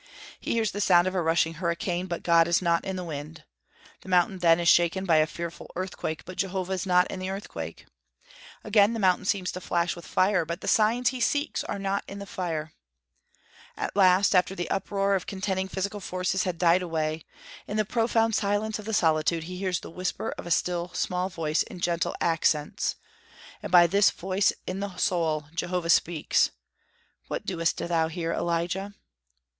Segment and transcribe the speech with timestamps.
[0.39, 3.43] He hears the sound of a rushing hurricane; but God is not in the wind.
[4.01, 7.29] The mountain then is shaken by a fearful earthquake; but Jehovah is not in the
[7.29, 7.85] earthquake.
[8.63, 12.03] Again the mountain seems to flash with fire; but the signs he seeks are not
[12.07, 12.73] in the fire.
[13.77, 17.21] At last, after the uproar of contending physical forces had died away,
[17.67, 21.29] in the profound silence of the solitude he hears the whisper of a still small
[21.29, 22.95] voice in gentle accents;
[23.61, 26.49] and by this voice in the soul Jehovah speaks:
[27.27, 28.95] "What doest thou here, Elijah?"